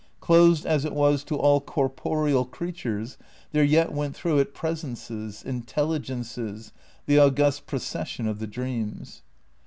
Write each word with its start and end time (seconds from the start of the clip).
Closed 0.19 0.65
as 0.65 0.83
it 0.83 0.95
was 0.95 1.23
to 1.25 1.35
all 1.35 1.61
corporeal 1.61 2.43
creatures, 2.43 3.19
there 3.51 3.63
yet 3.63 3.91
went 3.93 4.15
through 4.15 4.39
it 4.39 4.55
presences, 4.55 5.43
intelligences, 5.43 6.73
the 7.05 7.19
august 7.19 7.67
procession 7.67 8.25
of 8.27 8.39
the 8.39 8.47
dreams. 8.47 9.21